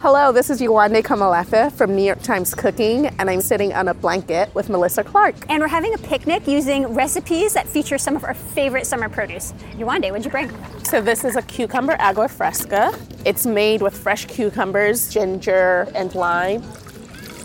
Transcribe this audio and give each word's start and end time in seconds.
Hello, 0.00 0.30
this 0.30 0.50
is 0.50 0.60
Yewande 0.60 1.02
Komolafe 1.02 1.72
from 1.72 1.96
New 1.96 2.02
York 2.02 2.20
Times 2.20 2.54
Cooking, 2.54 3.06
and 3.18 3.30
I'm 3.30 3.40
sitting 3.40 3.72
on 3.72 3.88
a 3.88 3.94
blanket 3.94 4.54
with 4.54 4.68
Melissa 4.68 5.02
Clark. 5.02 5.34
And 5.48 5.62
we're 5.62 5.68
having 5.68 5.94
a 5.94 5.98
picnic 5.98 6.46
using 6.46 6.88
recipes 6.88 7.54
that 7.54 7.66
feature 7.66 7.96
some 7.96 8.14
of 8.14 8.22
our 8.22 8.34
favorite 8.34 8.86
summer 8.86 9.08
produce. 9.08 9.52
Yewande, 9.72 10.10
what'd 10.10 10.26
you 10.26 10.30
bring? 10.30 10.52
So 10.84 11.00
this 11.00 11.24
is 11.24 11.36
a 11.36 11.40
cucumber 11.40 11.96
agua 11.98 12.28
fresca. 12.28 12.92
It's 13.24 13.46
made 13.46 13.80
with 13.80 13.96
fresh 13.96 14.26
cucumbers, 14.26 15.08
ginger, 15.08 15.88
and 15.94 16.14
lime. 16.14 16.62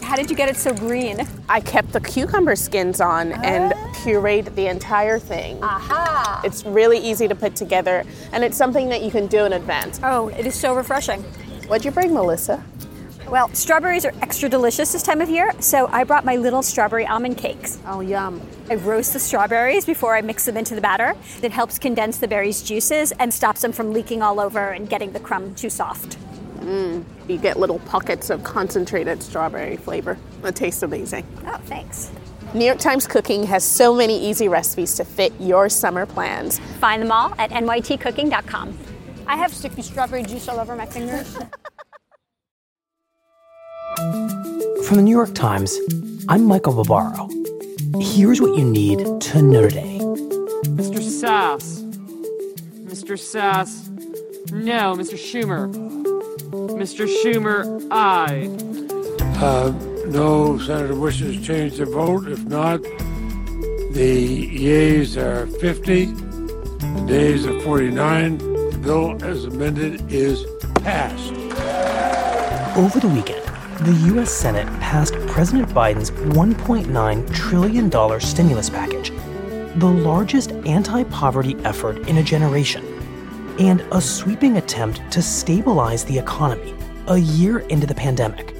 How 0.01 0.17
did 0.17 0.29
you 0.29 0.35
get 0.35 0.49
it 0.49 0.57
so 0.57 0.73
green? 0.73 1.25
I 1.47 1.61
kept 1.61 1.93
the 1.93 2.01
cucumber 2.01 2.57
skins 2.57 2.99
on 2.99 3.31
and 3.31 3.71
ah. 3.73 3.93
pureed 4.03 4.53
the 4.55 4.67
entire 4.67 5.19
thing. 5.19 5.63
Aha! 5.63 6.41
It's 6.43 6.65
really 6.65 6.97
easy 6.97 7.29
to 7.29 7.33
put 7.33 7.55
together, 7.55 8.03
and 8.33 8.43
it's 8.43 8.57
something 8.57 8.89
that 8.89 9.03
you 9.03 9.09
can 9.09 9.27
do 9.27 9.45
in 9.45 9.53
advance. 9.53 10.01
Oh, 10.03 10.27
it 10.27 10.45
is 10.45 10.53
so 10.53 10.75
refreshing. 10.75 11.23
What'd 11.71 11.85
you 11.85 11.91
bring, 11.91 12.13
Melissa? 12.13 12.61
Well, 13.29 13.47
strawberries 13.53 14.03
are 14.03 14.11
extra 14.21 14.49
delicious 14.49 14.91
this 14.91 15.03
time 15.03 15.21
of 15.21 15.29
year, 15.29 15.53
so 15.61 15.87
I 15.87 16.03
brought 16.03 16.25
my 16.25 16.35
little 16.35 16.61
strawberry 16.61 17.07
almond 17.07 17.37
cakes. 17.37 17.79
Oh, 17.87 18.01
yum. 18.01 18.41
I 18.69 18.75
roast 18.75 19.13
the 19.13 19.19
strawberries 19.19 19.85
before 19.85 20.13
I 20.13 20.19
mix 20.19 20.43
them 20.43 20.57
into 20.57 20.75
the 20.75 20.81
batter. 20.81 21.15
It 21.41 21.53
helps 21.53 21.79
condense 21.79 22.17
the 22.17 22.27
berries' 22.27 22.61
juices 22.61 23.13
and 23.19 23.33
stops 23.33 23.61
them 23.61 23.71
from 23.71 23.93
leaking 23.93 24.21
all 24.21 24.41
over 24.41 24.71
and 24.71 24.89
getting 24.89 25.13
the 25.13 25.21
crumb 25.21 25.55
too 25.55 25.69
soft. 25.69 26.17
Mmm. 26.59 27.05
You 27.29 27.37
get 27.37 27.57
little 27.57 27.79
pockets 27.79 28.29
of 28.29 28.43
concentrated 28.43 29.23
strawberry 29.23 29.77
flavor. 29.77 30.17
It 30.43 30.57
tastes 30.57 30.83
amazing. 30.83 31.25
Oh, 31.45 31.57
thanks. 31.67 32.11
New 32.53 32.65
York 32.65 32.79
Times 32.79 33.07
Cooking 33.07 33.43
has 33.43 33.63
so 33.63 33.95
many 33.95 34.21
easy 34.21 34.49
recipes 34.49 34.93
to 34.95 35.05
fit 35.05 35.31
your 35.39 35.69
summer 35.69 36.05
plans. 36.05 36.59
Find 36.81 37.01
them 37.01 37.13
all 37.13 37.33
at 37.37 37.51
nytcooking.com. 37.51 38.77
I 39.25 39.37
have 39.37 39.53
sticky 39.53 39.83
strawberry 39.83 40.23
juice 40.23 40.49
all 40.49 40.59
over 40.59 40.75
my 40.75 40.85
fingers. 40.85 41.37
From 44.91 44.97
the 44.97 45.03
New 45.03 45.15
York 45.15 45.33
Times, 45.33 45.79
I'm 46.27 46.43
Michael 46.43 46.73
Barbaro. 46.83 47.29
Here's 48.01 48.41
what 48.41 48.57
you 48.57 48.65
need 48.65 48.99
to 49.21 49.41
know 49.41 49.69
today. 49.69 49.99
Mr. 50.01 50.99
Sasse. 50.99 51.81
Mr. 52.83 53.15
Sasse. 53.15 53.87
No, 54.51 54.93
Mr. 54.97 55.15
Schumer. 55.15 55.71
Mr. 56.75 57.07
Schumer, 57.07 57.87
aye. 57.89 58.49
Uh, 59.39 59.71
no 60.07 60.57
senator 60.57 60.95
wishes 60.95 61.37
to 61.37 61.41
change 61.41 61.77
the 61.77 61.85
vote. 61.85 62.27
If 62.27 62.43
not, 62.43 62.81
the 63.93 64.49
yeas 64.51 65.15
are 65.15 65.47
50, 65.47 66.05
the 66.07 67.05
nays 67.05 67.45
are 67.45 67.57
49. 67.61 68.39
The 68.39 68.79
bill 68.83 69.23
as 69.23 69.45
amended 69.45 70.11
is 70.11 70.45
passed. 70.83 71.31
Over 72.75 72.99
the 72.99 73.07
weekend, 73.07 73.50
the 73.81 73.93
U.S. 74.13 74.29
Senate 74.29 74.67
passed 74.79 75.15
President 75.25 75.67
Biden's 75.69 76.11
$1.9 76.11 77.33
trillion 77.33 78.19
stimulus 78.19 78.69
package, 78.69 79.11
the 79.77 79.87
largest 79.87 80.51
anti 80.67 81.03
poverty 81.05 81.55
effort 81.63 82.07
in 82.07 82.17
a 82.17 82.23
generation, 82.23 82.85
and 83.57 83.81
a 83.91 83.99
sweeping 83.99 84.57
attempt 84.57 85.01
to 85.11 85.19
stabilize 85.19 86.05
the 86.05 86.15
economy 86.15 86.75
a 87.07 87.17
year 87.17 87.59
into 87.69 87.87
the 87.87 87.95
pandemic. 87.95 88.53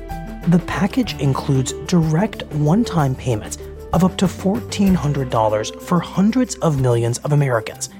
The 0.47 0.63
package 0.65 1.13
includes 1.19 1.73
direct 1.85 2.43
one 2.53 2.83
time 2.83 3.13
payments 3.13 3.59
of 3.93 4.03
up 4.03 4.17
to 4.17 4.25
$1,400 4.25 5.81
for 5.83 5.99
hundreds 5.99 6.55
of 6.55 6.81
millions 6.81 7.19
of 7.19 7.31
Americans, 7.31 7.91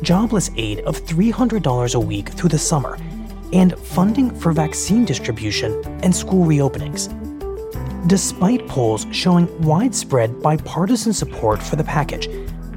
jobless 0.00 0.50
aid 0.56 0.80
of 0.80 0.98
$300 0.98 1.94
a 1.94 2.00
week 2.00 2.30
through 2.30 2.48
the 2.48 2.58
summer, 2.58 2.96
and 3.54 3.78
funding 3.78 4.30
for 4.40 4.52
vaccine 4.52 5.04
distribution 5.04 5.80
and 6.02 6.14
school 6.14 6.44
reopenings. 6.44 7.08
Despite 8.08 8.66
polls 8.68 9.06
showing 9.12 9.46
widespread 9.62 10.42
bipartisan 10.42 11.12
support 11.12 11.62
for 11.62 11.76
the 11.76 11.84
package, 11.84 12.28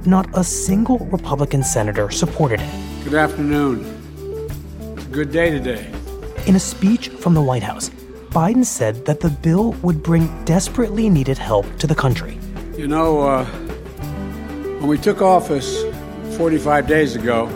not 0.05 0.29
a 0.37 0.43
single 0.43 0.99
Republican 0.99 1.63
senator 1.63 2.09
supported 2.11 2.61
it. 2.61 3.03
Good 3.03 3.15
afternoon. 3.15 3.83
Good 5.11 5.31
day 5.31 5.49
today. 5.49 5.91
In 6.45 6.55
a 6.55 6.59
speech 6.59 7.09
from 7.09 7.33
the 7.33 7.41
White 7.41 7.63
House, 7.63 7.89
Biden 8.29 8.63
said 8.63 9.05
that 9.05 9.19
the 9.19 9.29
bill 9.29 9.71
would 9.81 10.03
bring 10.03 10.45
desperately 10.45 11.09
needed 11.09 11.37
help 11.37 11.65
to 11.79 11.87
the 11.87 11.95
country. 11.95 12.39
You 12.77 12.87
know, 12.87 13.21
uh, 13.21 13.45
when 14.79 14.87
we 14.87 14.97
took 14.97 15.21
office 15.21 15.83
45 16.37 16.87
days 16.87 17.15
ago, 17.15 17.47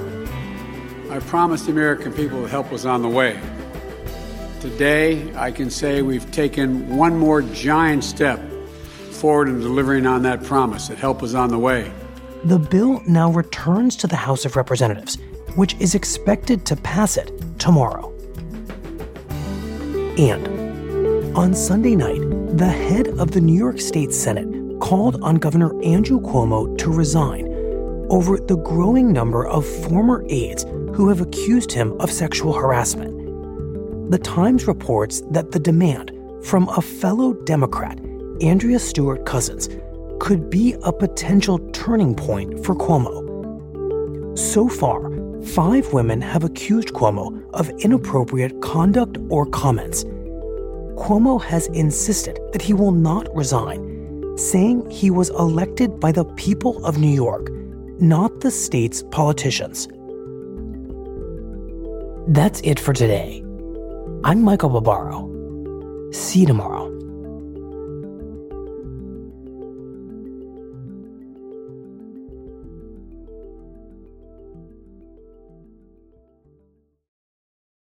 I 1.12 1.20
promised 1.20 1.66
the 1.66 1.74
American 1.74 2.14
people 2.14 2.42
that 2.42 2.52
help 2.52 2.72
was 2.72 2.86
on 2.86 3.02
the 3.02 3.10
way. 3.10 3.38
Today, 4.62 5.30
I 5.36 5.52
can 5.52 5.70
say 5.70 6.02
we've 6.02 6.32
taken 6.32 6.96
one 6.96 7.18
more 7.18 7.42
giant 7.42 8.06
step 8.06 8.40
forward 9.12 9.50
in 9.50 9.60
delivering 9.60 10.06
on 10.06 10.22
that 10.22 10.42
promise 10.42 10.88
that 10.88 10.98
help 10.98 11.22
was 11.22 11.36
on 11.36 11.50
the 11.50 11.60
way. 11.60 11.92
The 12.46 12.58
bill 12.58 13.02
now 13.06 13.30
returns 13.30 13.98
to 13.98 14.08
the 14.08 14.16
House 14.16 14.46
of 14.46 14.56
Representatives, 14.56 15.18
which 15.56 15.76
is 15.82 15.96
expected 15.96 16.66
to 16.68 16.78
pass 16.78 17.18
it 17.18 17.30
tomorrow. 17.60 18.10
And 20.18 21.36
on 21.36 21.54
Sunday 21.54 21.98
night, 21.98 22.22
the 22.58 22.70
head 22.70 23.10
of 23.20 23.32
the 23.32 23.42
New 23.42 23.58
York 23.58 23.82
State 23.82 24.14
Senate 24.14 24.80
called 24.80 25.22
on 25.22 25.36
Governor 25.36 25.78
Andrew 25.84 26.22
Cuomo 26.22 26.78
to 26.78 26.90
resign 26.90 27.51
over 28.12 28.38
the 28.38 28.58
growing 28.58 29.14
number 29.14 29.48
of 29.48 29.66
former 29.66 30.26
aides 30.28 30.64
who 30.94 31.08
have 31.08 31.22
accused 31.22 31.72
him 31.72 31.94
of 32.02 32.12
sexual 32.12 32.52
harassment. 32.52 34.12
The 34.12 34.20
Times 34.20 34.68
reports 34.68 35.22
that 35.32 35.52
the 35.52 35.60
demand 35.60 36.12
from 36.44 36.68
a 36.68 36.82
fellow 36.82 37.34
Democrat, 37.46 37.98
Andrea 38.42 38.80
Stewart 38.80 39.26
Cousins, 39.26 39.70
could 40.20 40.50
be 40.50 40.76
a 40.84 40.92
potential 40.92 41.58
turning 41.72 42.14
point 42.14 42.66
for 42.66 42.76
Cuomo. 42.76 44.38
So 44.38 44.68
far, 44.68 45.10
five 45.42 45.94
women 45.94 46.20
have 46.20 46.44
accused 46.44 46.90
Cuomo 46.90 47.42
of 47.54 47.70
inappropriate 47.80 48.62
conduct 48.62 49.20
or 49.30 49.46
comments. 49.46 50.04
Cuomo 50.96 51.42
has 51.42 51.68
insisted 51.68 52.40
that 52.52 52.62
he 52.62 52.74
will 52.74 52.92
not 52.92 53.34
resign, 53.34 54.38
saying 54.38 54.90
he 54.90 55.10
was 55.10 55.30
elected 55.30 55.98
by 56.00 56.12
the 56.12 56.26
people 56.26 56.86
of 56.86 56.98
New 56.98 57.08
York, 57.08 57.50
not 58.02 58.42
the 58.42 58.50
state's 58.50 59.04
politicians. 59.12 59.88
That's 62.28 62.60
it 62.62 62.80
for 62.80 62.94
today. 62.94 63.44
I'm 64.24 64.42
Michael 64.42 64.70
Barbaro. 64.70 65.30
See 66.12 66.40
you 66.40 66.48
tomorrow. 66.48 66.90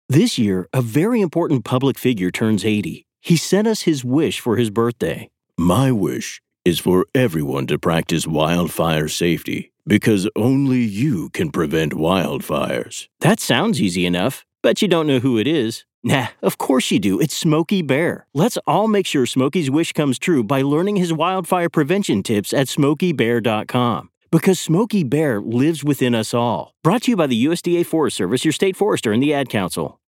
This 0.10 0.38
year, 0.38 0.68
a 0.74 0.82
very 0.82 1.22
important 1.22 1.64
public 1.64 1.98
figure 1.98 2.32
turns 2.32 2.66
80. 2.66 3.06
He 3.22 3.38
sent 3.38 3.68
us 3.68 3.84
his 3.84 4.04
wish 4.04 4.42
for 4.42 4.58
his 4.58 4.70
birthday. 4.70 5.30
My 5.58 5.92
wish 5.94 6.42
is 6.66 6.80
for 6.80 7.06
everyone 7.16 7.68
to 7.68 7.80
practice 7.80 8.28
wildfire 8.28 9.08
safety 9.08 9.72
because 9.90 10.30
only 10.36 10.80
you 10.80 11.30
can 11.32 11.52
prevent 11.52 11.94
wildfires. 11.94 13.08
That 13.20 13.40
sounds 13.40 13.82
easy 13.82 14.06
enough, 14.06 14.46
but 14.62 14.82
you 14.82 14.88
don't 14.88 15.08
know 15.08 15.20
who 15.20 15.38
it 15.38 15.48
is. 15.48 15.84
Nah, 16.02 16.28
of 16.42 16.58
course 16.58 16.92
you 16.92 17.00
do. 17.00 17.20
It's 17.20 17.36
Smokey 17.36 17.82
Bear. 17.82 18.26
Let's 18.34 18.58
all 18.66 18.88
make 18.88 19.06
sure 19.06 19.26
Smokey's 19.26 19.70
wish 19.70 19.92
comes 19.92 20.18
true 20.18 20.44
by 20.44 20.62
learning 20.62 20.96
his 20.96 21.12
wildfire 21.12 21.70
prevention 21.70 22.24
tips 22.24 22.54
at 22.54 22.68
smokeybear.com. 22.68 24.10
Because 24.32 24.60
Smokey 24.60 25.04
Bear 25.04 25.42
lives 25.42 25.84
within 25.84 26.16
us 26.16 26.34
all. 26.34 26.74
Brought 26.84 27.02
to 27.04 27.12
you 27.12 27.18
by 27.18 27.28
the 27.28 27.46
USDA 27.46 27.86
Forest 27.86 28.16
Service, 28.16 28.46
your 28.46 28.54
state 28.54 28.78
forester, 28.78 29.12
and 29.12 29.22
the 29.22 29.34
Ad 29.34 29.50
Council. 29.50 30.00